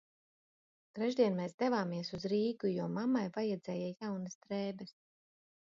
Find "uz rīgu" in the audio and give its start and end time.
2.19-2.73